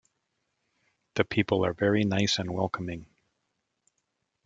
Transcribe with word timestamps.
The 1.13 1.23
people 1.23 1.63
are 1.63 1.73
very 1.73 2.03
nice 2.05 2.39
and 2.39 2.51
welcoming. 2.55 3.05